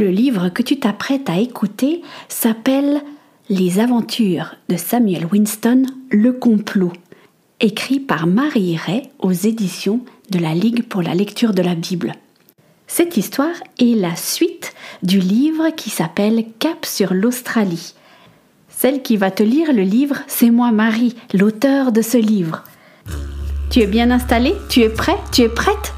Le 0.00 0.08
livre 0.08 0.48
que 0.48 0.62
tu 0.62 0.78
t'apprêtes 0.78 1.28
à 1.28 1.38
écouter 1.38 2.00
s'appelle 2.30 3.02
Les 3.50 3.80
aventures 3.80 4.54
de 4.70 4.78
Samuel 4.78 5.26
Winston, 5.30 5.82
Le 6.10 6.32
complot, 6.32 6.94
écrit 7.60 8.00
par 8.00 8.26
Marie 8.26 8.78
Ray 8.78 9.10
aux 9.18 9.32
éditions 9.32 10.00
de 10.30 10.38
la 10.38 10.54
Ligue 10.54 10.84
pour 10.84 11.02
la 11.02 11.14
lecture 11.14 11.52
de 11.52 11.60
la 11.60 11.74
Bible. 11.74 12.14
Cette 12.86 13.18
histoire 13.18 13.54
est 13.78 13.94
la 13.94 14.16
suite 14.16 14.72
du 15.02 15.18
livre 15.18 15.68
qui 15.76 15.90
s'appelle 15.90 16.46
Cap 16.58 16.86
sur 16.86 17.12
l'Australie. 17.12 17.92
Celle 18.70 19.02
qui 19.02 19.18
va 19.18 19.30
te 19.30 19.42
lire 19.42 19.70
le 19.70 19.82
livre, 19.82 20.16
c'est 20.28 20.48
moi 20.48 20.72
Marie, 20.72 21.14
l'auteur 21.34 21.92
de 21.92 22.00
ce 22.00 22.16
livre. 22.16 22.64
Tu 23.68 23.80
es 23.80 23.86
bien 23.86 24.10
installé 24.10 24.54
Tu 24.70 24.80
es 24.80 24.88
prêt? 24.88 25.18
Tu 25.30 25.42
es 25.42 25.50
prête? 25.50 25.92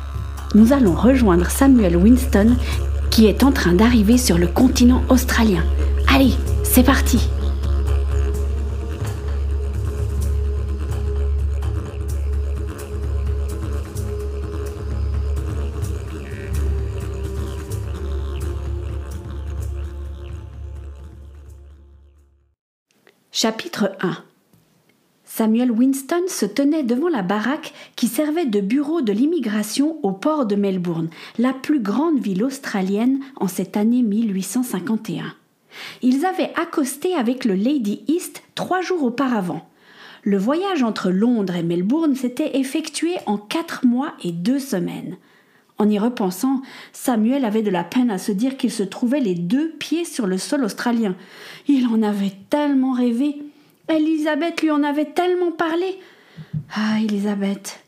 Nous 0.57 0.73
allons 0.73 0.97
rejoindre 0.97 1.49
Samuel 1.49 1.97
Winston 1.97 2.57
qui 3.13 3.27
est 3.27 3.45
en 3.45 3.53
train 3.53 3.75
d'arriver 3.75 4.17
sur 4.17 4.39
le 4.39 4.47
continent 4.47 5.03
australien. 5.11 5.63
Allez, 6.09 6.33
c'est 6.65 6.83
parti 6.83 7.29
Chapitre 23.31 23.93
1 24.01 24.32
Samuel 25.43 25.73
Winston 25.73 26.23
se 26.29 26.47
tenait 26.47 26.85
devant 26.85 27.09
la 27.09 27.23
baraque 27.23 27.75
qui 27.97 28.07
servait 28.07 28.47
de 28.47 28.61
bureau 28.61 29.01
de 29.01 29.13
l'immigration 29.13 29.99
au 30.05 30.13
port 30.13 30.47
de 30.47 30.55
Melbourne, 30.55 31.11
la 31.37 31.53
plus 31.53 31.81
grande 31.81 32.21
ville 32.21 32.45
australienne 32.45 33.19
en 33.35 33.49
cette 33.49 33.77
année 33.77 34.03
1851. 34.03 35.35
Ils 36.01 36.25
avaient 36.27 36.53
accosté 36.55 37.17
avec 37.17 37.45
le 37.45 37.55
Lady 37.55 38.05
East 38.07 38.45
trois 38.55 38.83
jours 38.83 39.03
auparavant. 39.03 39.69
Le 40.23 40.39
voyage 40.39 40.85
entre 40.85 41.11
Londres 41.11 41.57
et 41.57 41.65
Melbourne 41.65 42.15
s'était 42.15 42.59
effectué 42.59 43.17
en 43.27 43.37
quatre 43.37 43.85
mois 43.85 44.13
et 44.23 44.31
deux 44.31 44.61
semaines. 44.61 45.17
En 45.77 45.91
y 45.91 45.99
repensant, 45.99 46.63
Samuel 46.93 47.45
avait 47.45 47.63
de 47.63 47.71
la 47.71 47.83
peine 47.83 48.13
à 48.13 48.19
se 48.19 48.31
dire 48.31 48.57
qu'il 48.57 48.71
se 48.71 48.85
trouvait 48.85 49.19
les 49.19 49.35
deux 49.35 49.71
pieds 49.71 50.05
sur 50.05 50.29
le 50.29 50.39
sol 50.39 50.63
australien. 50.63 51.17
Il 51.67 51.89
en 51.89 52.01
avait 52.05 52.35
tellement 52.49 52.93
rêvé. 52.93 53.43
Elisabeth 53.89 54.63
lui 54.63 54.71
en 54.71 54.83
avait 54.83 55.13
tellement 55.13 55.53
parlé. 55.53 55.99
Ah, 56.75 56.99
Elisabeth. 57.03 57.81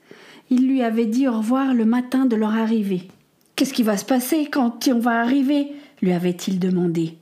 Il 0.51 0.69
lui 0.69 0.83
avait 0.83 1.07
dit 1.07 1.27
au 1.29 1.39
revoir 1.39 1.75
le 1.75 1.85
matin 1.85 2.27
de 2.27 2.37
leur 2.37 2.55
arrivée. 2.55 3.09
Qu'est-ce 3.57 3.73
qui 3.73 3.83
va 3.83 3.97
se 3.97 4.05
passer 4.05 4.47
quand 4.51 4.89
on 4.89 4.99
va 4.99 5.21
arriver? 5.21 5.73
lui 6.03 6.13
avait-il 6.13 6.59
demandé. 6.59 7.17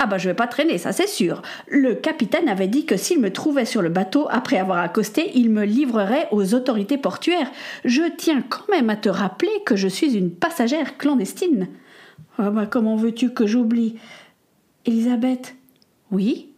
Ah 0.00 0.06
bah 0.06 0.18
je 0.18 0.28
vais 0.28 0.34
pas 0.34 0.48
traîner, 0.48 0.76
ça 0.76 0.92
c'est 0.92 1.06
sûr. 1.06 1.40
Le 1.68 1.94
capitaine 1.94 2.48
avait 2.48 2.66
dit 2.66 2.84
que 2.84 2.96
s'il 2.96 3.20
me 3.20 3.32
trouvait 3.32 3.64
sur 3.64 3.80
le 3.80 3.90
bateau 3.90 4.26
après 4.28 4.58
avoir 4.58 4.78
accosté, 4.78 5.30
il 5.34 5.50
me 5.50 5.64
livrerait 5.64 6.26
aux 6.32 6.54
autorités 6.54 6.98
portuaires. 6.98 7.50
Je 7.84 8.02
tiens 8.16 8.42
quand 8.42 8.68
même 8.70 8.90
à 8.90 8.96
te 8.96 9.08
rappeler 9.08 9.52
que 9.64 9.76
je 9.76 9.86
suis 9.86 10.16
une 10.16 10.32
passagère 10.32 10.98
clandestine. 10.98 11.68
Ah 12.38 12.50
bah 12.50 12.66
comment 12.66 12.96
veux-tu 12.96 13.30
que 13.30 13.46
j'oublie? 13.46 13.96
Elisabeth 14.84 15.54
Oui? 16.10 16.53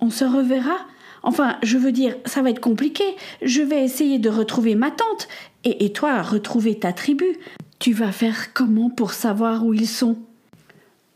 On, 0.00 0.10
se 0.10 0.24
reverra 0.24 0.76
Enfin, 1.22 1.56
je 1.62 1.78
veux 1.78 1.92
dire, 1.92 2.16
ça 2.26 2.42
va 2.42 2.50
être 2.50 2.60
compliqué. 2.60 3.04
Je 3.40 3.62
vais 3.62 3.82
essayer 3.82 4.18
de 4.18 4.28
retrouver 4.28 4.74
ma 4.74 4.90
tante. 4.90 5.26
Et, 5.64 5.86
et 5.86 5.92
toi, 5.92 6.20
retrouver 6.20 6.78
ta 6.78 6.92
tribu. 6.92 7.24
Tu 7.78 7.94
vas 7.94 8.12
faire 8.12 8.52
comment 8.52 8.90
pour 8.90 9.12
savoir 9.12 9.64
où 9.64 9.72
ils 9.72 9.88
sont? 9.88 10.18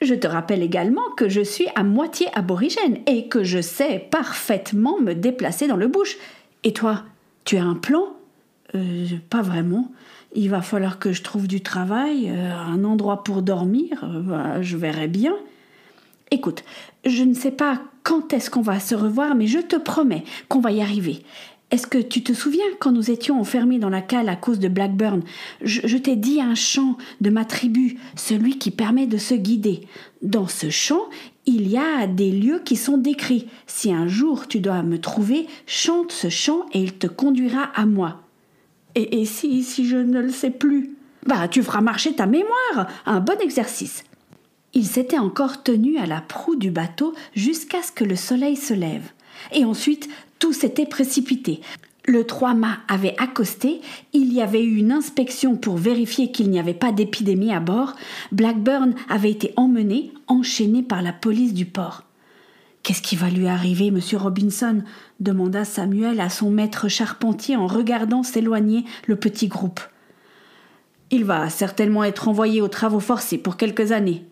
Je 0.01 0.15
te 0.15 0.27
rappelle 0.27 0.63
également 0.63 1.11
que 1.17 1.29
je 1.29 1.41
suis 1.41 1.67
à 1.75 1.83
moitié 1.83 2.29
aborigène 2.35 2.99
et 3.07 3.29
que 3.29 3.43
je 3.43 3.61
sais 3.61 4.07
parfaitement 4.11 4.99
me 5.01 5.13
déplacer 5.13 5.67
dans 5.67 5.77
le 5.77 5.89
bush. 5.89 6.17
Et 6.65 6.73
toi, 6.73 7.03
tu 7.45 7.57
as 7.57 7.65
un 7.65 7.75
plan? 7.75 8.05
Euh, 8.75 9.07
Pas 9.29 9.43
vraiment. 9.43 9.91
Il 10.35 10.51
va 10.51 10.63
falloir 10.63 10.99
que 10.99 11.13
je 11.13 11.23
trouve 11.23 11.49
du 11.49 11.63
travail, 11.63 12.31
euh, 12.31 12.55
un 12.55 12.85
endroit 12.85 13.25
pour 13.25 13.43
dormir. 13.43 14.05
Euh, 14.05 14.21
bah, 14.21 14.63
je 14.63 14.77
verrai 14.77 15.09
bien. 15.09 15.35
Écoute, 16.31 16.63
je 17.05 17.25
ne 17.25 17.35
sais 17.35 17.51
pas 17.51 17.81
quand 18.09 18.33
est-ce 18.33 18.49
qu'on 18.49 18.63
va 18.63 18.81
se 18.81 18.95
revoir, 18.95 19.35
mais 19.35 19.47
je 19.47 19.59
te 19.59 19.77
promets 19.77 20.25
qu'on 20.49 20.61
va 20.61 20.73
y 20.73 20.81
arriver. 20.81 21.25
Est-ce 21.71 21.87
que 21.87 21.99
tu 21.99 22.23
te 22.23 22.33
souviens 22.33 22.65
quand 22.81 22.91
nous 22.91 23.11
étions 23.11 23.39
enfermés 23.39 23.79
dans 23.79 23.91
la 23.91 24.01
cale 24.01 24.31
à 24.31 24.35
cause 24.35 24.59
de 24.59 24.69
Blackburn? 24.69 25.21
Je, 25.61 25.99
t'ai 25.99 26.17
dit 26.17 26.41
un 26.41 26.55
chant 26.55 26.97
de 27.21 27.29
ma 27.29 27.45
tribu, 27.45 27.99
celui 28.17 28.57
qui 28.57 28.71
permet 28.71 29.07
de 29.07 29.19
se 29.19 29.35
guider. 29.35 29.83
Dans 30.23 30.49
ce 30.49 30.71
chant, 30.71 31.03
il 31.45 31.69
y 31.69 31.77
a 31.77 32.07
des 32.07 32.33
lieux 32.33 32.63
qui 32.65 32.77
sont 32.77 32.97
décrits. 32.97 33.47
Si 33.67 33.93
un 33.93 34.09
jour 34.09 34.49
tu 34.49 34.61
dois 34.61 34.83
me 34.83 34.99
trouver, 34.99 35.47
chante 35.67 36.11
ce 36.11 36.31
chant 36.31 36.65
et 36.73 36.81
il 36.81 36.95
te 36.95 37.09
conduira 37.09 37.65
à 37.75 37.85
moi. 37.85 38.23
Et, 38.95 39.21
et 39.21 39.27
si, 39.27 39.63
si 39.63 39.87
je 39.87 39.99
ne 39.99 40.23
le 40.23 40.31
sais 40.31 40.51
plus? 40.51 40.97
Bah, 41.27 41.47
tu 41.47 41.63
feras 41.63 41.83
marcher 41.83 42.15
ta 42.15 42.25
mémoire. 42.25 42.87
Un 43.05 43.21
bon 43.21 43.39
exercice. 43.43 44.03
Il 44.79 44.87
s'était 44.87 45.19
encore 45.19 45.65
tenu 45.65 45.99
à 45.99 46.07
la 46.07 46.21
proue 46.21 46.55
du 46.55 46.71
bateau 46.71 47.13
jusqu'à 47.35 47.83
ce 47.83 47.91
que 47.91 48.05
le 48.05 48.15
soleil 48.15 48.55
se 48.55 48.73
lève. 48.73 49.11
Et 49.53 49.65
ensuite, 49.65 50.09
tout 50.39 50.53
s'était 50.53 50.87
précipité. 50.87 51.63
Le 52.05 52.23
trois-mâts 52.23 52.79
avait 52.87 53.17
accosté, 53.19 53.81
il 54.13 54.33
y 54.33 54.41
avait 54.41 54.63
eu 54.63 54.77
une 54.77 54.93
inspection 54.93 55.57
pour 55.57 55.79
vérifier 55.79 56.31
qu'il 56.31 56.49
n'y 56.49 56.61
avait 56.61 56.75
pas 56.75 56.93
d'épidémie 56.93 57.53
à 57.53 57.59
bord, 57.59 57.97
Blackburn 58.31 58.95
avait 59.09 59.33
été 59.33 59.53
emmené, 59.57 60.13
enchaîné 60.29 60.85
par 60.85 61.03
la 61.03 61.13
police 61.13 61.55
du 61.55 61.67
port. 61.67 62.05
Qu'est-ce 62.85 63.03
qui 63.03 63.17
va 63.17 63.31
lui 63.31 63.49
arriver, 63.49 63.91
monsieur 63.91 64.19
Robinson? 64.19 64.85
demanda 65.19 65.65
Samuel 65.65 66.21
à 66.21 66.29
son 66.29 66.53
maître 66.53 66.87
charpentier 66.87 67.57
en 67.57 67.67
regardant 67.67 68.23
s'éloigner 68.23 68.85
le 69.09 69.17
petit 69.17 69.49
groupe. 69.49 69.81
Il 71.11 71.25
va 71.25 71.51
certainement 71.51 72.05
être 72.05 72.29
envoyé 72.29 72.61
aux 72.61 72.69
travaux 72.69 73.01
forcés 73.01 73.39
pour 73.39 73.57
quelques 73.57 73.91
années. 73.91 74.25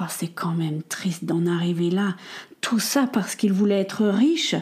Oh, 0.00 0.04
c'est 0.08 0.28
quand 0.28 0.52
même 0.52 0.82
triste 0.82 1.24
d'en 1.24 1.46
arriver 1.46 1.90
là. 1.90 2.16
Tout 2.60 2.80
ça 2.80 3.06
parce 3.06 3.34
qu'il 3.34 3.52
voulait 3.52 3.80
être 3.80 4.04
riche. 4.06 4.54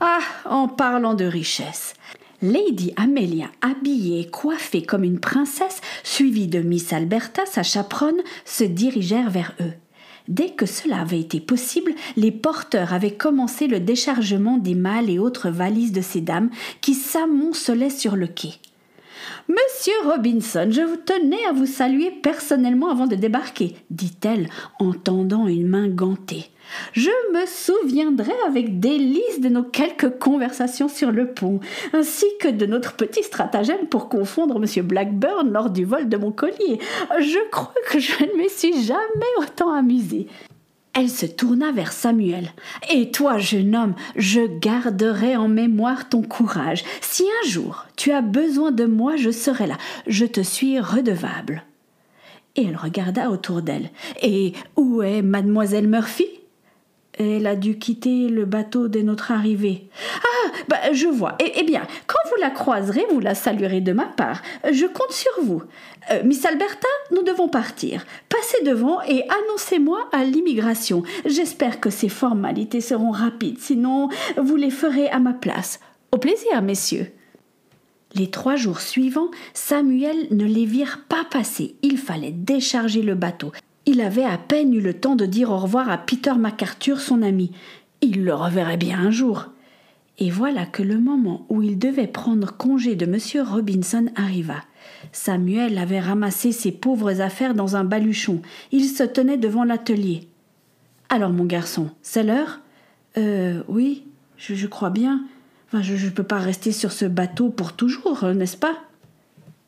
Ah, 0.00 0.20
en 0.44 0.68
parlant 0.68 1.14
de 1.14 1.24
richesse. 1.24 1.94
Lady 2.42 2.92
Amelia, 2.96 3.50
habillée 3.60 4.20
et 4.20 4.30
coiffée 4.30 4.82
comme 4.82 5.04
une 5.04 5.20
princesse, 5.20 5.82
suivie 6.04 6.46
de 6.46 6.60
Miss 6.60 6.92
Alberta, 6.92 7.44
sa 7.44 7.62
chaperonne, 7.62 8.22
se 8.46 8.64
dirigèrent 8.64 9.28
vers 9.28 9.54
eux. 9.60 9.74
Dès 10.28 10.50
que 10.50 10.64
cela 10.64 11.00
avait 11.00 11.20
été 11.20 11.40
possible, 11.40 11.92
les 12.16 12.30
porteurs 12.30 12.94
avaient 12.94 13.16
commencé 13.16 13.66
le 13.66 13.80
déchargement 13.80 14.56
des 14.56 14.74
malles 14.74 15.10
et 15.10 15.18
autres 15.18 15.50
valises 15.50 15.92
de 15.92 16.00
ces 16.00 16.20
dames 16.20 16.50
qui 16.80 16.94
s'amoncelaient 16.94 17.90
sur 17.90 18.16
le 18.16 18.26
quai. 18.26 18.54
Monsieur 19.48 19.92
Robinson, 20.04 20.68
je 20.70 20.82
vous 20.82 20.96
tenais 20.96 21.44
à 21.48 21.52
vous 21.52 21.66
saluer 21.66 22.10
personnellement 22.10 22.90
avant 22.90 23.06
de 23.06 23.16
débarquer, 23.16 23.76
dit-elle 23.90 24.48
en 24.78 24.92
tendant 24.92 25.46
une 25.46 25.66
main 25.66 25.88
gantée. 25.88 26.50
Je 26.92 27.10
me 27.32 27.46
souviendrai 27.46 28.32
avec 28.46 28.80
délice 28.80 29.40
de 29.40 29.48
nos 29.48 29.62
quelques 29.62 30.18
conversations 30.18 30.88
sur 30.88 31.10
le 31.10 31.32
pont, 31.32 31.60
ainsi 31.92 32.26
que 32.40 32.48
de 32.48 32.66
notre 32.66 32.94
petit 32.94 33.22
stratagème 33.22 33.86
pour 33.88 34.08
confondre 34.08 34.56
M. 34.56 34.86
Blackburn 34.86 35.50
lors 35.50 35.70
du 35.70 35.84
vol 35.84 36.08
de 36.08 36.16
mon 36.16 36.32
collier. 36.32 36.78
Je 37.18 37.50
crois 37.50 37.74
que 37.90 37.98
je 37.98 38.24
ne 38.24 38.42
me 38.42 38.48
suis 38.48 38.82
jamais 38.84 39.00
autant 39.38 39.72
amusée. 39.72 40.28
Elle 40.92 41.08
se 41.08 41.26
tourna 41.26 41.70
vers 41.70 41.92
Samuel. 41.92 42.52
Et 42.92 43.10
toi, 43.10 43.38
jeune 43.38 43.76
homme, 43.76 43.94
je 44.16 44.40
garderai 44.58 45.36
en 45.36 45.48
mémoire 45.48 46.08
ton 46.08 46.22
courage. 46.22 46.84
Si 47.00 47.22
un 47.22 47.48
jour 47.48 47.86
tu 47.96 48.12
as 48.12 48.22
besoin 48.22 48.72
de 48.72 48.84
moi, 48.84 49.16
je 49.16 49.30
serai 49.30 49.66
là. 49.66 49.78
Je 50.06 50.24
te 50.24 50.40
suis 50.40 50.80
redevable. 50.80 51.62
Et 52.56 52.64
elle 52.64 52.76
regarda 52.76 53.30
autour 53.30 53.62
d'elle. 53.62 53.90
Et 54.20 54.52
où 54.76 55.02
est 55.02 55.22
mademoiselle 55.22 55.86
Murphy? 55.86 56.26
Elle 57.18 57.46
a 57.46 57.54
dû 57.54 57.78
quitter 57.78 58.28
le 58.28 58.44
bateau 58.44 58.88
dès 58.88 59.02
notre 59.02 59.30
arrivée. 59.30 59.88
Ah, 60.22 60.50
bah, 60.68 60.92
je 60.92 61.06
vois. 61.06 61.36
Eh, 61.38 61.52
eh, 61.56 61.64
bien, 61.64 61.82
quand 62.06 62.18
vous 62.30 62.40
la 62.40 62.50
croiserez, 62.50 63.04
vous 63.10 63.20
la 63.20 63.34
saluerez 63.34 63.80
de 63.80 63.92
ma 63.92 64.06
part. 64.06 64.42
Je 64.64 64.86
compte 64.86 65.12
sur 65.12 65.32
vous. 65.42 65.62
Euh, 66.10 66.22
Miss 66.24 66.44
Alberta, 66.46 66.88
nous 67.10 67.22
devons 67.22 67.48
partir. 67.48 68.06
Passez 68.40 68.64
devant 68.64 69.02
et 69.02 69.22
annoncez-moi 69.28 70.08
à 70.12 70.24
l'immigration. 70.24 71.02
J'espère 71.26 71.78
que 71.78 71.90
ces 71.90 72.08
formalités 72.08 72.80
seront 72.80 73.10
rapides, 73.10 73.58
sinon 73.58 74.08
vous 74.38 74.56
les 74.56 74.70
ferez 74.70 75.10
à 75.10 75.18
ma 75.18 75.34
place. 75.34 75.78
Au 76.10 76.16
plaisir, 76.16 76.62
messieurs. 76.62 77.12
Les 78.14 78.30
trois 78.30 78.56
jours 78.56 78.80
suivants, 78.80 79.30
Samuel 79.52 80.26
ne 80.30 80.46
les 80.46 80.64
virent 80.64 81.00
pas 81.06 81.26
passer. 81.30 81.74
Il 81.82 81.98
fallait 81.98 82.30
décharger 82.30 83.02
le 83.02 83.14
bateau. 83.14 83.52
Il 83.84 84.00
avait 84.00 84.24
à 84.24 84.38
peine 84.38 84.72
eu 84.72 84.80
le 84.80 84.94
temps 84.94 85.16
de 85.16 85.26
dire 85.26 85.50
au 85.50 85.58
revoir 85.58 85.90
à 85.90 85.98
Peter 85.98 86.32
MacArthur, 86.32 86.98
son 86.98 87.20
ami. 87.20 87.52
Il 88.00 88.24
le 88.24 88.32
reverrait 88.32 88.78
bien 88.78 89.00
un 89.00 89.10
jour. 89.10 89.48
Et 90.20 90.28
voilà 90.28 90.66
que 90.66 90.82
le 90.82 90.98
moment 90.98 91.46
où 91.48 91.62
il 91.62 91.78
devait 91.78 92.06
prendre 92.06 92.54
congé 92.54 92.94
de 92.94 93.06
M. 93.06 93.18
Robinson 93.42 94.06
arriva. 94.14 94.62
Samuel 95.12 95.78
avait 95.78 95.98
ramassé 95.98 96.52
ses 96.52 96.72
pauvres 96.72 97.22
affaires 97.22 97.54
dans 97.54 97.74
un 97.74 97.84
baluchon. 97.84 98.42
Il 98.70 98.84
se 98.84 99.02
tenait 99.02 99.38
devant 99.38 99.64
l'atelier. 99.64 100.28
Alors, 101.08 101.30
mon 101.30 101.46
garçon, 101.46 101.90
c'est 102.02 102.22
l'heure? 102.22 102.60
Euh, 103.16 103.62
oui, 103.66 104.04
je, 104.36 104.66
crois 104.66 104.90
bien. 104.90 105.24
je 105.72 106.04
ne 106.04 106.10
peux 106.10 106.22
pas 106.22 106.38
rester 106.38 106.70
sur 106.70 106.92
ce 106.92 107.06
bateau 107.06 107.48
pour 107.48 107.72
toujours, 107.72 108.24
n'est-ce 108.26 108.58
pas? 108.58 108.76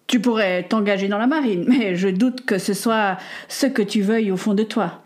Tu 0.06 0.20
pourrais 0.20 0.64
t'engager 0.64 1.08
dans 1.08 1.18
la 1.18 1.26
marine, 1.26 1.64
mais 1.66 1.96
je 1.96 2.08
doute 2.08 2.44
que 2.44 2.58
ce 2.58 2.74
soit 2.74 3.16
ce 3.48 3.66
que 3.66 3.80
tu 3.80 4.02
veuilles 4.02 4.30
au 4.30 4.36
fond 4.36 4.52
de 4.52 4.64
toi. 4.64 5.02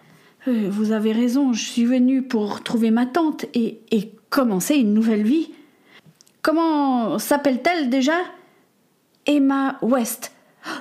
Euh, 0.49 0.69
vous 0.69 0.91
avez 0.91 1.13
raison, 1.13 1.53
je 1.53 1.63
suis 1.63 1.85
venu 1.85 2.23
pour 2.23 2.65
trouver 2.65 2.91
ma 2.91 3.07
tante 3.07 3.47
et, 3.55 3.79
et 3.93 4.11
commencer 4.37 4.75
une 4.75 4.93
nouvelle 4.93 5.23
vie. 5.23 5.49
Comment 6.43 7.19
s'appelle-t-elle 7.19 7.89
déjà? 7.89 8.19
Emma 9.25 9.79
West. 9.81 10.33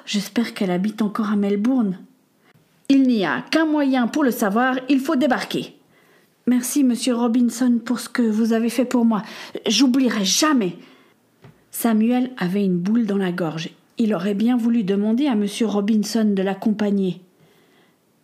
J'espère 0.06 0.54
qu'elle 0.54 0.72
habite 0.72 1.02
encore 1.02 1.32
à 1.32 1.38
Melbourne. 1.38 2.00
Il 2.90 3.04
n'y 3.04 3.26
a 3.26 3.42
qu'un 3.52 3.66
moyen 3.66 4.08
pour 4.08 4.26
le 4.26 4.32
savoir, 4.32 4.76
il 4.90 5.00
faut 5.00 5.16
débarquer. 5.16 5.74
Merci, 6.48 6.84
monsieur 6.84 7.16
Robinson, 7.16 7.80
pour 7.84 8.02
ce 8.02 8.10
que 8.10 8.22
vous 8.22 8.52
avez 8.52 8.70
fait 8.70 8.84
pour 8.84 9.06
moi. 9.06 9.24
J'oublierai 9.66 10.26
jamais. 10.26 10.76
Samuel 11.72 12.32
avait 12.38 12.66
une 12.66 12.78
boule 12.78 13.06
dans 13.06 13.18
la 13.18 13.32
gorge. 13.32 13.70
Il 13.98 14.14
aurait 14.14 14.34
bien 14.34 14.58
voulu 14.58 14.84
demander 14.84 15.28
à 15.28 15.36
monsieur 15.36 15.66
Robinson 15.66 16.26
de 16.26 16.44
l'accompagner. 16.44 17.22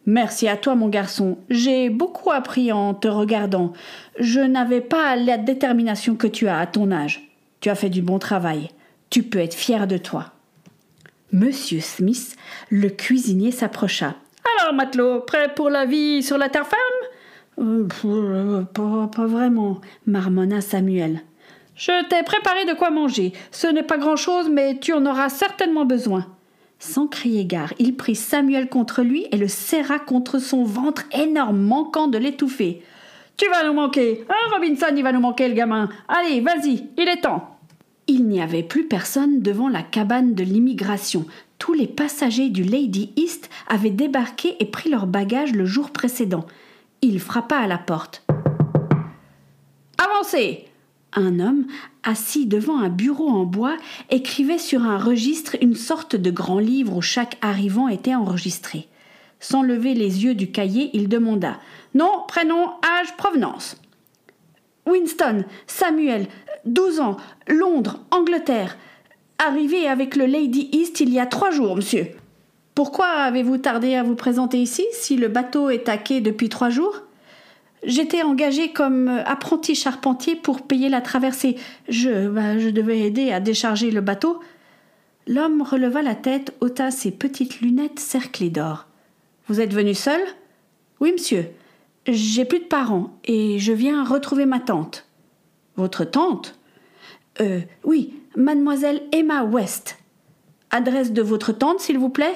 Merci 0.05 0.47
à 0.47 0.57
toi, 0.57 0.75
mon 0.75 0.89
garçon. 0.89 1.37
J'ai 1.49 1.89
beaucoup 1.89 2.31
appris 2.31 2.71
en 2.71 2.93
te 2.93 3.07
regardant. 3.07 3.73
Je 4.19 4.39
n'avais 4.39 4.81
pas 4.81 5.15
la 5.15 5.37
détermination 5.37 6.15
que 6.15 6.27
tu 6.27 6.47
as 6.47 6.57
à 6.57 6.65
ton 6.65 6.91
âge. 6.91 7.31
Tu 7.59 7.69
as 7.69 7.75
fait 7.75 7.89
du 7.89 8.01
bon 8.01 8.17
travail. 8.17 8.69
Tu 9.09 9.23
peux 9.23 9.39
être 9.39 9.53
fier 9.53 9.87
de 9.87 9.97
toi. 9.97 10.31
Monsieur 11.31 11.79
Smith, 11.79 12.35
le 12.69 12.89
cuisinier, 12.89 13.51
s'approcha. 13.51 14.15
Alors, 14.59 14.73
matelot, 14.73 15.21
prêt 15.21 15.53
pour 15.53 15.69
la 15.69 15.85
vie 15.85 16.23
sur 16.23 16.37
la 16.37 16.49
terre 16.49 16.67
ferme? 16.67 17.87
Euh, 18.05 18.63
pas, 18.63 19.07
pas 19.07 19.27
vraiment, 19.27 19.81
marmonna 20.07 20.61
Samuel. 20.61 21.21
Je 21.75 22.07
t'ai 22.07 22.23
préparé 22.23 22.65
de 22.65 22.73
quoi 22.73 22.89
manger. 22.89 23.33
Ce 23.51 23.67
n'est 23.67 23.83
pas 23.83 23.97
grand-chose, 23.97 24.49
mais 24.49 24.77
tu 24.79 24.93
en 24.93 25.05
auras 25.05 25.29
certainement 25.29 25.85
besoin. 25.85 26.25
Sans 26.81 27.05
crier 27.05 27.45
gare, 27.45 27.75
il 27.77 27.95
prit 27.95 28.15
Samuel 28.15 28.67
contre 28.67 29.03
lui 29.03 29.27
et 29.31 29.37
le 29.37 29.47
serra 29.47 29.99
contre 29.99 30.39
son 30.39 30.63
ventre 30.63 31.03
énorme, 31.13 31.61
manquant 31.61 32.07
de 32.07 32.17
l'étouffer. 32.17 32.81
Tu 33.37 33.47
vas 33.49 33.63
nous 33.67 33.73
manquer, 33.73 34.25
hein, 34.27 34.49
Robinson, 34.51 34.87
il 34.95 35.03
va 35.03 35.11
nous 35.11 35.19
manquer, 35.19 35.47
le 35.47 35.53
gamin. 35.53 35.89
Allez, 36.07 36.41
vas-y, 36.41 36.87
il 36.97 37.07
est 37.07 37.21
temps. 37.21 37.55
Il 38.07 38.27
n'y 38.27 38.41
avait 38.41 38.63
plus 38.63 38.87
personne 38.87 39.43
devant 39.43 39.69
la 39.69 39.83
cabane 39.83 40.33
de 40.33 40.43
l'immigration. 40.43 41.27
Tous 41.59 41.73
les 41.73 41.85
passagers 41.85 42.49
du 42.49 42.63
Lady 42.63 43.13
East 43.15 43.51
avaient 43.67 43.91
débarqué 43.91 44.55
et 44.59 44.65
pris 44.65 44.89
leurs 44.89 45.05
bagages 45.05 45.53
le 45.53 45.65
jour 45.65 45.91
précédent. 45.91 46.47
Il 47.03 47.19
frappa 47.19 47.57
à 47.57 47.67
la 47.67 47.77
porte. 47.77 48.25
Avancez 49.99 50.65
Un 51.13 51.39
homme, 51.39 51.67
assis 52.03 52.45
devant 52.45 52.79
un 52.79 52.89
bureau 52.89 53.29
en 53.29 53.45
bois, 53.45 53.77
écrivait 54.09 54.57
sur 54.57 54.83
un 54.83 54.97
registre 54.97 55.55
une 55.61 55.75
sorte 55.75 56.15
de 56.15 56.31
grand 56.31 56.59
livre 56.59 56.97
où 56.97 57.01
chaque 57.01 57.37
arrivant 57.41 57.87
était 57.87 58.15
enregistré. 58.15 58.87
Sans 59.39 59.63
lever 59.63 59.93
les 59.93 60.23
yeux 60.23 60.35
du 60.35 60.51
cahier, 60.51 60.89
il 60.93 61.09
demanda 61.09 61.59
Nom, 61.93 62.23
prénom, 62.27 62.69
âge, 62.99 63.15
provenance. 63.17 63.77
Winston, 64.85 65.43
Samuel, 65.67 66.27
12 66.65 66.99
ans, 66.99 67.17
Londres, 67.47 67.99
Angleterre. 68.11 68.77
Arrivé 69.37 69.87
avec 69.87 70.15
le 70.15 70.25
Lady 70.25 70.69
East 70.71 70.99
il 70.99 71.09
y 71.09 71.19
a 71.19 71.25
trois 71.25 71.51
jours, 71.51 71.75
monsieur. 71.75 72.07
Pourquoi 72.75 73.07
avez-vous 73.07 73.57
tardé 73.57 73.95
à 73.95 74.03
vous 74.03 74.15
présenter 74.15 74.59
ici 74.59 74.85
si 74.93 75.17
le 75.17 75.27
bateau 75.27 75.69
est 75.69 75.85
taqué 75.85 76.21
depuis 76.21 76.49
trois 76.49 76.69
jours? 76.69 77.01
J'étais 77.83 78.21
engagé 78.21 78.71
comme 78.73 79.07
apprenti 79.25 79.73
charpentier 79.73 80.35
pour 80.35 80.61
payer 80.61 80.87
la 80.89 81.01
traversée. 81.01 81.55
Je, 81.89 82.29
bah, 82.29 82.59
je 82.59 82.69
devais 82.69 82.99
aider 82.99 83.31
à 83.31 83.39
décharger 83.39 83.89
le 83.89 84.01
bateau. 84.01 84.39
L'homme 85.27 85.61
releva 85.61 86.01
la 86.01 86.15
tête, 86.15 86.53
ôta 86.61 86.91
ses 86.91 87.11
petites 87.11 87.61
lunettes 87.61 87.99
cerclées 87.99 88.49
d'or. 88.49 88.87
Vous 89.47 89.61
êtes 89.61 89.73
venu 89.73 89.95
seul 89.95 90.21
Oui, 90.99 91.11
monsieur. 91.11 91.47
J'ai 92.07 92.45
plus 92.45 92.59
de 92.59 92.65
parents 92.65 93.17
et 93.25 93.59
je 93.59 93.73
viens 93.73 94.03
retrouver 94.03 94.45
ma 94.45 94.59
tante. 94.59 95.07
Votre 95.75 96.03
tante 96.03 96.57
Euh, 97.39 97.61
oui, 97.85 98.13
mademoiselle 98.35 99.01
Emma 99.13 99.43
West. 99.43 99.97
Adresse 100.69 101.11
de 101.11 101.21
votre 101.21 101.53
tante, 101.53 101.79
s'il 101.79 101.97
vous 101.97 102.09
plaît 102.09 102.35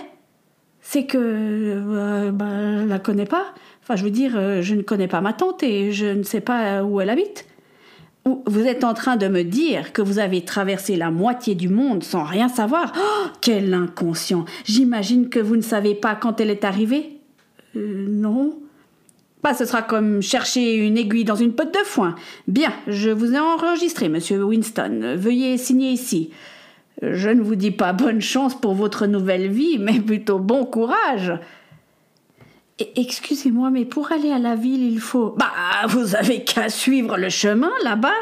C'est 0.82 1.06
que. 1.06 1.18
Euh, 1.18 2.32
bah, 2.32 2.82
je 2.82 2.86
la 2.86 3.00
connais 3.00 3.26
pas. 3.26 3.54
Enfin, 3.86 3.96
je 3.96 4.04
veux 4.04 4.10
dire, 4.10 4.32
euh, 4.36 4.64
je 4.64 4.74
ne 4.74 4.82
connais 4.82 5.08
pas 5.08 5.22
ma 5.22 5.32
tante 5.32 5.62
et 5.62 5.92
je 5.92 6.08
ne 6.08 6.24
sais 6.24 6.42
pas 6.42 6.84
où 6.84 7.02
elle 7.02 7.10
habite. 7.12 7.46
Vous 8.48 8.66
êtes 8.66 8.84
en 8.84 8.96
train 8.96 9.16
de 9.16 9.28
me 9.28 9.44
dire 9.44 9.94
que 9.94 10.02
vous 10.02 10.18
avez 10.18 10.44
traversé 10.44 10.96
la 10.96 11.12
moitié 11.12 11.54
du 11.54 11.70
monde 11.70 12.04
sans 12.04 12.24
rien 12.24 12.50
savoir 12.50 12.92
oh, 12.98 13.28
Quel 13.42 13.72
inconscient 13.76 14.46
J'imagine 14.64 15.30
que 15.30 15.40
vous 15.40 15.56
ne 15.56 15.62
savez 15.62 15.94
pas 15.94 16.16
quand 16.16 16.42
elle 16.42 16.50
est 16.50 16.64
arrivée 16.64 17.20
euh, 17.76 18.08
Non. 18.10 18.58
Bah, 19.44 19.54
ce 19.54 19.66
sera 19.66 19.84
comme 19.84 20.24
chercher 20.24 20.74
une 20.78 20.98
aiguille 20.98 21.24
dans 21.24 21.36
une 21.36 21.54
pote 21.54 21.72
de 21.72 21.86
foin. 21.86 22.16
Bien, 22.48 22.74
je 22.88 23.12
vous 23.12 23.36
ai 23.36 23.40
enregistré, 23.40 24.10
monsieur 24.10 24.44
Winston. 24.44 25.14
Veuillez 25.16 25.60
signer 25.60 25.92
ici. 25.92 26.32
Je 27.04 27.30
ne 27.30 27.44
vous 27.44 27.56
dis 27.56 27.70
pas 27.70 27.94
bonne 27.94 28.22
chance 28.22 28.60
pour 28.60 28.74
votre 28.74 29.06
nouvelle 29.06 29.52
vie, 29.52 29.78
mais 29.78 30.00
plutôt 30.00 30.40
bon 30.40 30.66
courage. 30.66 31.34
Excusez-moi, 32.78 33.70
mais 33.70 33.86
pour 33.86 34.12
aller 34.12 34.32
à 34.32 34.40
la 34.40 34.56
ville, 34.56 34.84
il 34.84 35.00
faut. 35.00 35.36
Bah, 35.38 35.88
vous 35.88 36.16
avez 36.16 36.44
qu'à 36.44 36.70
suivre 36.70 37.18
le 37.18 37.30
chemin 37.30 37.72
là-bas. 37.84 38.14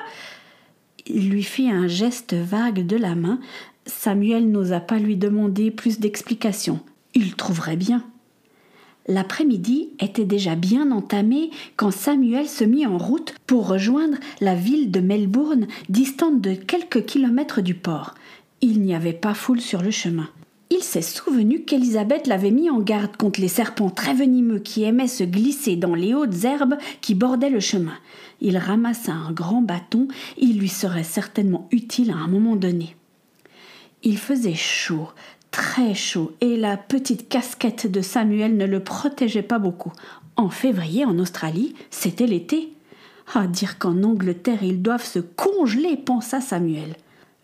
Il 1.07 1.29
lui 1.29 1.43
fit 1.43 1.69
un 1.69 1.87
geste 1.87 2.33
vague 2.33 2.85
de 2.85 2.95
la 2.95 3.15
main. 3.15 3.39
Samuel 3.85 4.49
n'osa 4.49 4.79
pas 4.79 4.99
lui 4.99 5.17
demander 5.17 5.71
plus 5.71 5.99
d'explications. 5.99 6.79
Il 7.15 7.35
trouverait 7.35 7.75
bien. 7.75 8.03
L'après-midi 9.07 9.89
était 9.99 10.23
déjà 10.23 10.55
bien 10.55 10.91
entamé 10.91 11.49
quand 11.75 11.91
Samuel 11.91 12.47
se 12.47 12.63
mit 12.63 12.85
en 12.85 12.97
route 12.97 13.35
pour 13.47 13.67
rejoindre 13.67 14.17
la 14.39 14.55
ville 14.55 14.91
de 14.91 15.01
Melbourne, 15.01 15.67
distante 15.89 16.39
de 16.39 16.53
quelques 16.53 17.05
kilomètres 17.05 17.61
du 17.61 17.73
port. 17.73 18.13
Il 18.61 18.81
n'y 18.81 18.95
avait 18.95 19.11
pas 19.11 19.33
foule 19.33 19.59
sur 19.59 19.81
le 19.81 19.91
chemin. 19.91 20.29
Il 20.69 20.81
s'est 20.81 21.01
souvenu 21.01 21.63
qu'Élisabeth 21.63 22.27
l'avait 22.27 22.51
mis 22.51 22.69
en 22.69 22.79
garde 22.79 23.15
contre 23.15 23.41
les 23.41 23.47
serpents 23.47 23.89
très 23.89 24.13
venimeux 24.13 24.59
qui 24.59 24.83
aimaient 24.83 25.07
se 25.07 25.23
glisser 25.23 25.75
dans 25.75 25.95
les 25.95 26.13
hautes 26.13 26.43
herbes 26.45 26.77
qui 27.01 27.15
bordaient 27.15 27.49
le 27.49 27.59
chemin. 27.59 27.97
Il 28.41 28.57
ramassa 28.57 29.13
un 29.13 29.31
grand 29.31 29.61
bâton, 29.61 30.07
il 30.37 30.57
lui 30.57 30.69
serait 30.69 31.03
certainement 31.03 31.67
utile 31.71 32.11
à 32.11 32.15
un 32.15 32.27
moment 32.27 32.55
donné. 32.55 32.95
Il 34.01 34.17
faisait 34.17 34.55
chaud, 34.55 35.09
très 35.51 35.93
chaud 35.93 36.33
et 36.41 36.57
la 36.57 36.75
petite 36.75 37.29
casquette 37.29 37.89
de 37.89 38.01
Samuel 38.01 38.57
ne 38.57 38.65
le 38.65 38.81
protégeait 38.81 39.43
pas 39.43 39.59
beaucoup. 39.59 39.93
En 40.35 40.49
février, 40.49 41.05
en 41.05 41.19
Australie, 41.19 41.75
c'était 41.91 42.27
l'été. 42.27 42.73
À 43.33 43.47
dire 43.47 43.77
qu'en 43.77 44.03
Angleterre 44.03 44.63
ils 44.63 44.81
doivent 44.81 45.05
se 45.05 45.19
congeler, 45.19 45.95
pensa 45.95 46.41
Samuel. 46.41 46.95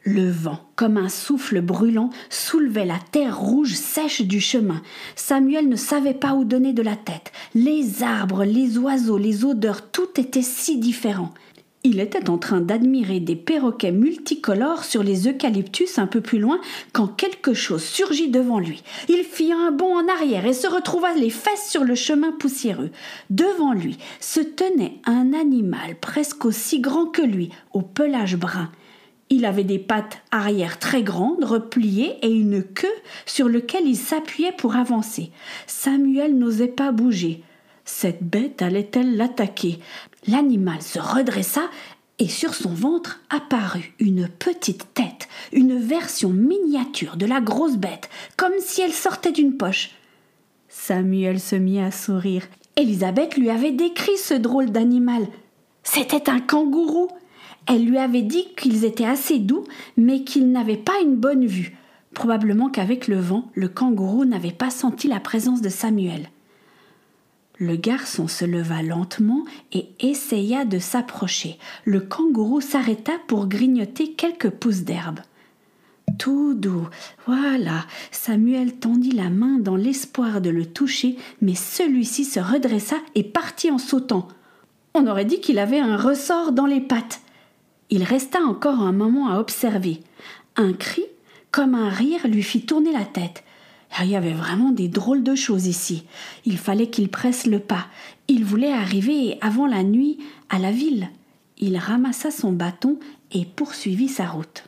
Le 0.03 0.29
vent, 0.29 0.61
comme 0.77 0.95
un 0.95 1.09
souffle 1.09 1.59
brûlant, 1.61 2.09
soulevait 2.29 2.85
la 2.85 2.99
terre 3.11 3.37
rouge 3.37 3.73
sèche 3.73 4.21
du 4.21 4.39
chemin. 4.39 4.81
Samuel 5.15 5.67
ne 5.67 5.75
savait 5.75 6.13
pas 6.13 6.35
où 6.35 6.45
donner 6.45 6.71
de 6.71 6.81
la 6.81 6.95
tête. 6.95 7.33
Les 7.53 8.01
arbres, 8.01 8.45
les 8.45 8.77
oiseaux, 8.77 9.17
les 9.17 9.43
odeurs, 9.43 9.91
tout 9.91 10.09
était 10.17 10.41
si 10.41 10.77
différent. 10.77 11.33
Il 11.83 11.99
était 11.99 12.29
en 12.29 12.37
train 12.37 12.61
d'admirer 12.61 13.19
des 13.19 13.35
perroquets 13.35 13.91
multicolores 13.91 14.83
sur 14.83 15.03
les 15.03 15.27
eucalyptus 15.27 15.97
un 15.97 16.07
peu 16.07 16.21
plus 16.21 16.39
loin 16.39 16.59
quand 16.93 17.07
quelque 17.07 17.53
chose 17.53 17.83
surgit 17.83 18.29
devant 18.29 18.59
lui. 18.59 18.83
Il 19.09 19.23
fit 19.23 19.53
un 19.53 19.71
bond 19.71 19.97
en 19.97 20.07
arrière 20.09 20.45
et 20.45 20.53
se 20.53 20.67
retrouva 20.67 21.13
les 21.13 21.29
fesses 21.29 21.69
sur 21.69 21.83
le 21.83 21.95
chemin 21.95 22.31
poussiéreux. 22.31 22.91
Devant 23.29 23.73
lui 23.73 23.97
se 24.19 24.39
tenait 24.41 24.95
un 25.05 25.33
animal 25.33 25.95
presque 26.01 26.45
aussi 26.45 26.79
grand 26.79 27.05
que 27.05 27.21
lui, 27.21 27.49
au 27.73 27.81
pelage 27.81 28.37
brun. 28.37 28.69
Il 29.29 29.45
avait 29.45 29.63
des 29.63 29.79
pattes 29.79 30.19
arrière 30.31 30.79
très 30.79 31.03
grandes, 31.03 31.43
repliées, 31.43 32.17
et 32.23 32.31
une 32.31 32.63
queue 32.63 32.87
sur 33.25 33.47
laquelle 33.47 33.87
il 33.87 33.95
s'appuyait 33.95 34.51
pour 34.51 34.75
avancer. 34.75 35.31
Samuel 35.67 36.37
n'osait 36.37 36.67
pas 36.67 36.91
bouger. 36.91 37.43
Cette 37.85 38.23
bête 38.23 38.61
allait-elle 38.61 39.17
l'attaquer? 39.17 39.79
L'animal 40.27 40.81
se 40.81 40.99
redressa 40.99 41.61
et 42.19 42.27
sur 42.27 42.53
son 42.53 42.73
ventre 42.73 43.21
apparut 43.29 43.93
une 43.99 44.27
petite 44.27 44.93
tête, 44.93 45.29
une 45.53 45.79
version 45.79 46.29
miniature 46.29 47.15
de 47.15 47.25
la 47.25 47.39
grosse 47.39 47.77
bête, 47.77 48.09
comme 48.35 48.59
si 48.59 48.81
elle 48.81 48.93
sortait 48.93 49.31
d'une 49.31 49.55
poche. 49.55 49.91
Samuel 50.67 51.39
se 51.39 51.55
mit 51.55 51.79
à 51.79 51.91
sourire. 51.91 52.47
Élisabeth 52.75 53.37
lui 53.37 53.49
avait 53.49 53.71
décrit 53.71 54.17
ce 54.17 54.33
drôle 54.33 54.71
d'animal. 54.71 55.27
C'était 55.83 56.29
un 56.29 56.39
kangourou. 56.39 57.07
Elle 57.69 57.85
lui 57.85 57.99
avait 57.99 58.23
dit 58.23 58.47
qu'ils 58.57 58.83
étaient 58.83 59.05
assez 59.05 59.37
doux, 59.37 59.63
mais 59.95 60.23
qu'ils 60.23 60.51
n'avaient 60.51 60.75
pas 60.75 60.99
une 61.03 61.15
bonne 61.15 61.45
vue. 61.45 61.77
Probablement 62.15 62.69
qu'avec 62.69 63.07
le 63.07 63.19
vent, 63.19 63.51
le 63.53 63.67
kangourou 63.67 64.25
n'avait 64.25 64.51
pas 64.51 64.71
senti 64.71 65.07
la 65.07 65.19
présence 65.19 65.61
de 65.61 65.69
Samuel. 65.69 66.29
Le 67.59 67.75
garçon 67.75 68.27
se 68.27 68.43
leva 68.43 68.81
lentement 68.81 69.45
et 69.71 69.89
essaya 69.99 70.65
de 70.65 70.79
s'approcher. 70.79 71.59
Le 71.85 71.99
kangourou 71.99 72.59
s'arrêta 72.59 73.11
pour 73.27 73.47
grignoter 73.47 74.13
quelques 74.13 74.49
pousses 74.49 74.83
d'herbe. 74.83 75.19
Tout 76.17 76.55
doux. 76.55 76.87
Voilà. 77.27 77.85
Samuel 78.09 78.73
tendit 78.73 79.11
la 79.11 79.29
main 79.29 79.59
dans 79.59 79.75
l'espoir 79.75 80.41
de 80.41 80.49
le 80.49 80.65
toucher, 80.65 81.17
mais 81.41 81.53
celui-ci 81.53 82.25
se 82.25 82.39
redressa 82.39 82.95
et 83.13 83.23
partit 83.23 83.69
en 83.69 83.77
sautant. 83.77 84.27
On 84.95 85.05
aurait 85.05 85.25
dit 85.25 85.39
qu'il 85.39 85.59
avait 85.59 85.79
un 85.79 85.97
ressort 85.97 86.51
dans 86.51 86.65
les 86.65 86.81
pattes. 86.81 87.21
Il 87.89 88.03
resta 88.03 88.39
encore 88.41 88.79
un 88.79 88.91
moment 88.91 89.29
à 89.29 89.39
observer. 89.39 89.99
Un 90.55 90.73
cri, 90.73 91.03
comme 91.51 91.75
un 91.75 91.89
rire, 91.89 92.27
lui 92.27 92.43
fit 92.43 92.65
tourner 92.65 92.91
la 92.91 93.05
tête. 93.05 93.43
Ah, 93.97 94.05
il 94.05 94.11
y 94.11 94.15
avait 94.15 94.33
vraiment 94.33 94.71
des 94.71 94.87
drôles 94.87 95.23
de 95.23 95.35
choses 95.35 95.65
ici. 95.65 96.03
Il 96.45 96.57
fallait 96.57 96.89
qu'il 96.89 97.09
presse 97.09 97.47
le 97.47 97.59
pas. 97.59 97.87
Il 98.27 98.45
voulait 98.45 98.71
arriver 98.71 99.37
avant 99.41 99.65
la 99.65 99.83
nuit 99.83 100.19
à 100.49 100.59
la 100.59 100.71
ville. 100.71 101.09
Il 101.57 101.77
ramassa 101.77 102.31
son 102.31 102.51
bâton 102.51 102.99
et 103.31 103.45
poursuivit 103.45 104.07
sa 104.07 104.27
route. 104.27 104.65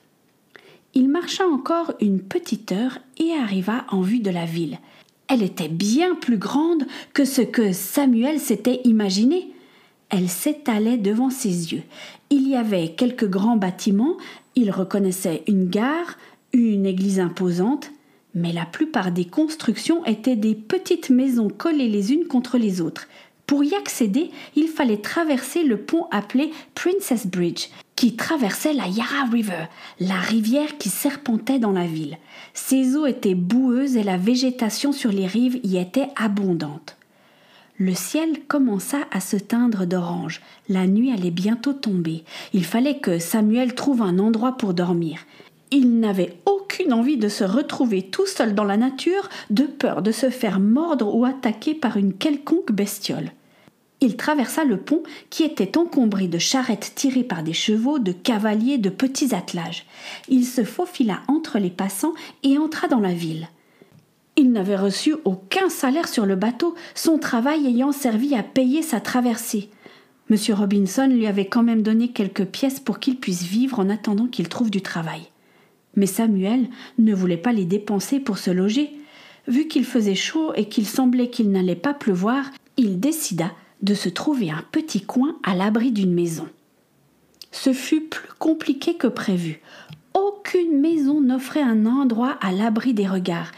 Il 0.94 1.08
marcha 1.08 1.46
encore 1.48 1.94
une 2.02 2.20
petite 2.20 2.72
heure 2.72 2.98
et 3.18 3.32
arriva 3.32 3.86
en 3.90 4.02
vue 4.02 4.20
de 4.20 4.32
la 4.32 4.46
ville. 4.46 4.80
Elle 5.28 5.44
était 5.44 5.70
bien 5.70 6.16
plus 6.16 6.38
grande 6.38 6.86
que 7.14 7.24
ce 7.24 7.42
que 7.42 7.72
Samuel 7.72 8.40
s'était 8.40 8.82
imaginé. 8.84 9.54
Elle 10.12 10.28
s'étalait 10.28 10.98
devant 10.98 11.30
ses 11.30 11.74
yeux. 11.74 11.84
Il 12.30 12.48
y 12.48 12.56
avait 12.58 12.90
quelques 12.90 13.30
grands 13.30 13.56
bâtiments, 13.56 14.18
il 14.56 14.70
reconnaissait 14.70 15.44
une 15.48 15.70
gare, 15.70 16.18
une 16.52 16.86
église 16.86 17.22
imposante, 17.22 17.92
mais 18.36 18.52
la 18.52 18.66
plupart 18.66 19.14
des 19.14 19.26
constructions 19.26 20.06
étaient 20.06 20.36
des 20.36 20.54
petites 20.54 21.10
maisons 21.10 21.50
collées 21.50 21.90
les 21.90 22.12
unes 22.12 22.28
contre 22.28 22.58
les 22.58 22.82
autres. 22.82 23.08
Pour 23.48 23.64
y 23.64 23.74
accéder, 23.74 24.32
il 24.56 24.68
fallait 24.68 25.02
traverser 25.02 25.64
le 25.64 25.78
pont 25.78 26.08
appelé 26.12 26.52
Princess 26.76 27.26
Bridge, 27.26 27.68
qui 27.96 28.16
traversait 28.16 28.74
la 28.74 28.88
Yarra 28.88 29.26
River, 29.32 29.66
la 30.00 30.16
rivière 30.16 30.78
qui 30.78 30.90
serpentait 30.90 31.60
dans 31.60 31.72
la 31.72 31.86
ville. 31.86 32.18
Ses 32.54 32.98
eaux 32.98 33.06
étaient 33.06 33.36
boueuses 33.36 33.96
et 33.96 34.04
la 34.04 34.18
végétation 34.18 34.92
sur 34.92 35.12
les 35.12 35.28
rives 35.28 35.60
y 35.64 35.78
était 35.78 36.10
abondante. 36.18 36.98
Le 37.84 37.96
ciel 37.96 38.42
commença 38.48 39.00
à 39.10 39.20
se 39.20 39.38
teindre 39.38 39.88
d'orange. 39.88 40.44
La 40.70 40.86
nuit 40.86 41.12
allait 41.12 41.32
bientôt 41.32 41.74
tomber. 41.74 42.24
Il 42.54 42.64
fallait 42.64 43.00
que 43.00 43.18
Samuel 43.18 43.74
trouve 43.74 44.04
un 44.04 44.20
endroit 44.20 44.52
pour 44.52 44.76
dormir. 44.76 45.22
Il 45.72 46.00
n'avait 46.00 46.38
aucune 46.46 46.94
envie 46.94 47.18
de 47.18 47.28
se 47.28 47.44
retrouver 47.44 48.04
tout 48.04 48.28
seul 48.28 48.54
dans 48.54 48.66
la 48.66 48.78
nature, 48.78 49.28
de 49.50 49.64
peur 49.64 50.04
de 50.04 50.12
se 50.12 50.30
faire 50.30 50.60
mordre 50.60 51.16
ou 51.16 51.26
attaquer 51.26 51.74
par 51.74 51.98
une 51.98 52.14
quelconque 52.14 52.72
bestiole. 52.72 53.32
Il 54.00 54.16
traversa 54.16 54.64
le 54.64 54.78
pont 54.78 55.02
qui 55.32 55.42
était 55.42 55.76
encombré 55.76 56.28
de 56.28 56.38
charrettes 56.38 56.92
tirées 56.94 57.24
par 57.24 57.42
des 57.42 57.54
chevaux, 57.54 57.98
de 57.98 58.12
cavaliers, 58.12 58.78
de 58.78 58.92
petits 58.92 59.34
attelages. 59.34 59.88
Il 60.30 60.46
se 60.46 60.64
faufila 60.64 61.22
entre 61.28 61.58
les 61.58 61.72
passants 61.72 62.14
et 62.44 62.60
entra 62.60 62.88
dans 62.88 63.00
la 63.00 63.14
ville. 63.14 63.48
Il 64.42 64.52
n'avait 64.54 64.76
reçu 64.76 65.14
aucun 65.24 65.70
salaire 65.70 66.08
sur 66.08 66.26
le 66.26 66.36
bateau, 66.36 66.74
son 66.96 67.20
travail 67.20 67.68
ayant 67.68 67.92
servi 67.92 68.34
à 68.34 68.42
payer 68.42 68.82
sa 68.82 69.00
traversée. 69.00 69.70
M. 70.32 70.38
Robinson 70.56 71.06
lui 71.06 71.28
avait 71.28 71.46
quand 71.46 71.62
même 71.62 71.84
donné 71.84 72.08
quelques 72.08 72.46
pièces 72.46 72.80
pour 72.80 72.98
qu'il 72.98 73.20
puisse 73.20 73.44
vivre 73.44 73.80
en 73.80 73.88
attendant 73.88 74.26
qu'il 74.26 74.50
trouve 74.50 74.72
du 74.72 74.82
travail. 74.82 75.22
Mais 75.96 76.08
Samuel 76.08 76.70
ne 76.98 77.14
voulait 77.14 77.38
pas 77.38 77.54
les 77.54 77.66
dépenser 77.66 78.20
pour 78.20 78.40
se 78.40 78.50
loger. 78.50 78.90
Vu 79.48 79.68
qu'il 79.68 79.86
faisait 79.86 80.16
chaud 80.16 80.54
et 80.56 80.66
qu'il 80.66 80.88
semblait 80.88 81.30
qu'il 81.30 81.52
n'allait 81.52 81.76
pas 81.76 81.94
pleuvoir, 81.94 82.46
il 82.78 83.00
décida 83.00 83.52
de 83.84 83.94
se 83.94 84.10
trouver 84.10 84.50
un 84.50 84.64
petit 84.72 85.02
coin 85.02 85.36
à 85.44 85.54
l'abri 85.54 85.92
d'une 85.92 86.16
maison. 86.16 86.48
Ce 87.52 87.74
fut 87.74 88.02
plus 88.02 88.30
compliqué 88.40 88.96
que 88.96 89.06
prévu. 89.06 89.62
Aucune 90.16 90.82
maison 90.82 91.22
n'offrait 91.22 91.62
un 91.62 91.86
endroit 91.86 92.40
à 92.42 92.52
l'abri 92.52 92.96
des 92.96 93.08
regards. 93.08 93.52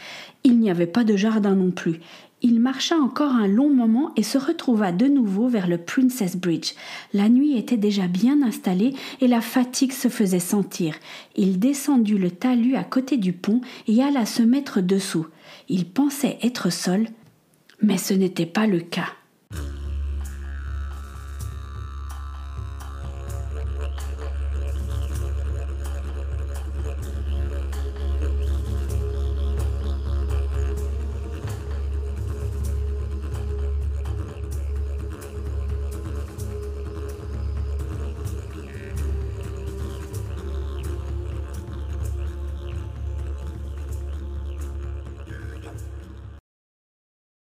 Il 0.44 0.58
n'y 0.60 0.70
avait 0.70 0.86
pas 0.86 1.04
de 1.04 1.16
jardin 1.16 1.54
non 1.54 1.70
plus. 1.70 2.00
Il 2.42 2.60
marcha 2.60 2.96
encore 2.96 3.32
un 3.32 3.46
long 3.46 3.70
moment 3.70 4.12
et 4.16 4.22
se 4.22 4.36
retrouva 4.36 4.92
de 4.92 5.06
nouveau 5.06 5.48
vers 5.48 5.66
le 5.66 5.78
Princess 5.78 6.36
Bridge. 6.36 6.74
La 7.14 7.30
nuit 7.30 7.56
était 7.56 7.78
déjà 7.78 8.06
bien 8.06 8.42
installée 8.42 8.94
et 9.22 9.28
la 9.28 9.40
fatigue 9.40 9.92
se 9.92 10.08
faisait 10.08 10.40
sentir. 10.40 10.96
Il 11.36 11.58
descendit 11.58 12.18
le 12.18 12.30
talus 12.30 12.76
à 12.76 12.84
côté 12.84 13.16
du 13.16 13.32
pont 13.32 13.62
et 13.88 14.02
alla 14.02 14.26
se 14.26 14.42
mettre 14.42 14.82
dessous. 14.82 15.26
Il 15.70 15.86
pensait 15.86 16.38
être 16.42 16.70
seul, 16.70 17.08
mais 17.80 17.96
ce 17.96 18.12
n'était 18.12 18.44
pas 18.44 18.66
le 18.66 18.80
cas. 18.80 19.08